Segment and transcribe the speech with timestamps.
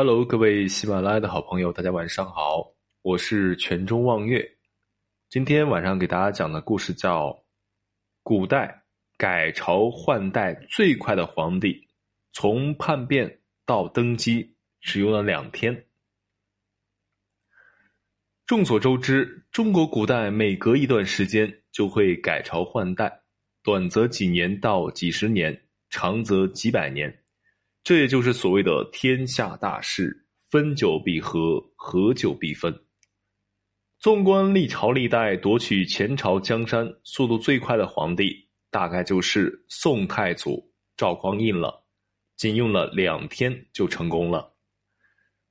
[0.00, 2.64] Hello，各位喜马拉雅的好朋友，大家晚上好，
[3.02, 4.48] 我是泉中望月。
[5.28, 7.30] 今天晚上给大家讲的故事叫
[8.22, 8.84] 《古代
[9.16, 11.84] 改朝换代最快的皇帝，
[12.32, 15.74] 从叛变到登基只用了两天》。
[18.46, 23.22] 众所周知，中国古代每隔一段时间就会改朝换代，
[23.64, 25.60] 短则几年到几十年，
[25.90, 27.12] 长则几百年。
[27.88, 30.14] 这也就是所谓的天下大事，
[30.50, 32.78] 分久必合，合久必分。
[33.98, 41.82] 纵观历朝历代夺取前朝江山速度最快的皇帝，大概就是宋太祖赵匡胤了，
[42.36, 44.52] 仅用了两天就成功了。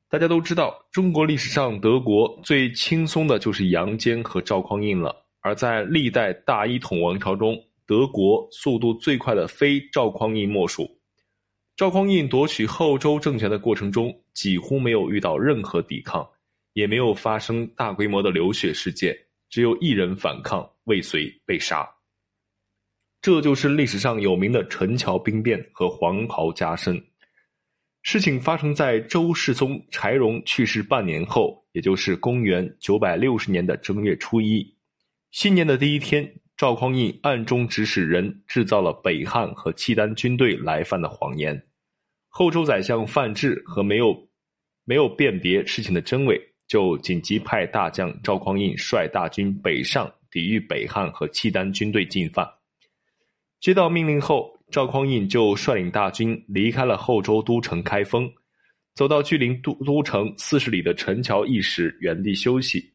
[0.08, 10.88] 大家都知道，中国历史上德国最轻松的就是杨坚和赵匡胤了，而在历代大一统王朝中，德国速度最快的非赵匡胤莫属。
[11.77, 16.27] 赵匡胤夺取后周政权的过程中，几乎没有遇到任何抵抗，
[16.73, 19.16] 也没有发生大规模的流血事件，
[19.47, 21.88] 只有一人反抗，未遂被杀。
[23.22, 27.00] 这就是历史上有名的陈桥兵变和黄袍加身。
[28.02, 34.75] 事情发生在周世宗柴荣去世半年后，也就是公元九百六十年的正月初一，
[35.30, 36.39] 新年的第一天。
[36.58, 41.64] 赵匡胤暗中指使人制造了北汉和契丹军队来犯的谎言，
[42.30, 44.27] 后周宰相范质和没有
[44.83, 52.49] 没有辨别事情的真伪，就紧急派大将赵匡胤率大军北上抵御北汉和契丹军队进犯。
[53.59, 58.27] 接到命令后，赵匡胤就率领大军离开了后周都城开封，
[58.95, 62.94] 走到距离都都城四十里的陈桥驿时原地休息。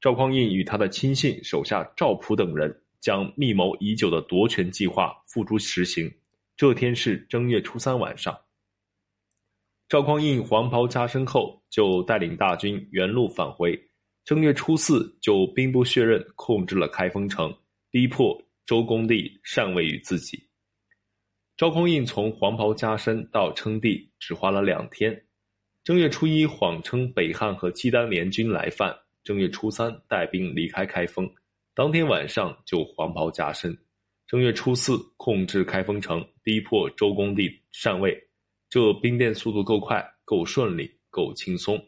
[0.00, 2.72] 赵匡胤与他的亲信手下赵普等人。
[3.00, 6.12] 将密谋已久的夺权计划付诸实行。
[6.56, 8.38] 这天是正月初三晚上，
[9.88, 13.76] 赵匡胤黄袍加身后，就带领大军原路返回。
[14.24, 17.52] 正月初四，就兵不血刃控制了开封城，
[17.90, 20.46] 逼迫周公帝禅位于自己。
[21.56, 25.24] 赵匡胤从黄袍加身到称帝，只花了两天。
[25.82, 28.92] 正月初一，谎称北汉和契丹联军来犯；
[29.24, 31.28] 正月初三，带兵离开开封。
[31.80, 33.74] 当天晚上就黄袍加身，
[34.26, 38.14] 正月初四控制开封城，逼迫周公帝禅位。
[38.68, 41.82] 这兵变速度够快，够顺利，够轻松，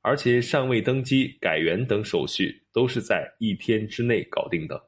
[0.00, 4.80] 而且禅位登基、改元等手续都是在一天之内搞定的。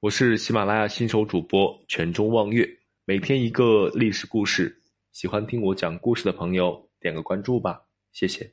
[0.00, 2.68] 我是喜马拉雅新手主播泉中望月，
[3.06, 7.80] 每天一个历史故事，喜欢听我讲故事的朋友点个关注吧，
[8.12, 8.52] 谢谢。